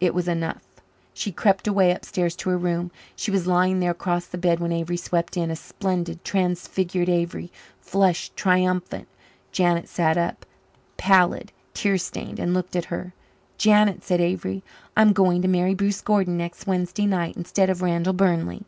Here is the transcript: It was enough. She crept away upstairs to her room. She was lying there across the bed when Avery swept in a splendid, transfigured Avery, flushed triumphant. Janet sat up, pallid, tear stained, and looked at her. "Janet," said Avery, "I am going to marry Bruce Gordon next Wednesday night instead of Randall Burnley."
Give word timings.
It 0.00 0.12
was 0.12 0.28
enough. 0.28 0.62
She 1.14 1.32
crept 1.32 1.66
away 1.66 1.92
upstairs 1.92 2.36
to 2.36 2.50
her 2.50 2.58
room. 2.58 2.90
She 3.16 3.30
was 3.30 3.46
lying 3.46 3.80
there 3.80 3.92
across 3.92 4.26
the 4.26 4.36
bed 4.36 4.60
when 4.60 4.70
Avery 4.70 4.98
swept 4.98 5.34
in 5.34 5.50
a 5.50 5.56
splendid, 5.56 6.22
transfigured 6.26 7.08
Avery, 7.08 7.50
flushed 7.80 8.36
triumphant. 8.36 9.08
Janet 9.50 9.88
sat 9.88 10.18
up, 10.18 10.44
pallid, 10.98 11.52
tear 11.72 11.96
stained, 11.96 12.38
and 12.38 12.52
looked 12.52 12.76
at 12.76 12.84
her. 12.92 13.14
"Janet," 13.56 14.04
said 14.04 14.20
Avery, 14.20 14.62
"I 14.94 15.00
am 15.00 15.14
going 15.14 15.40
to 15.40 15.48
marry 15.48 15.72
Bruce 15.72 16.02
Gordon 16.02 16.36
next 16.36 16.66
Wednesday 16.66 17.06
night 17.06 17.38
instead 17.38 17.70
of 17.70 17.80
Randall 17.80 18.12
Burnley." 18.12 18.66